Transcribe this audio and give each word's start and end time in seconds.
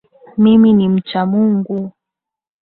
Mimi 0.37 0.73
ni 0.73 0.89
mcha 0.89 1.25
Mungu 1.25 1.91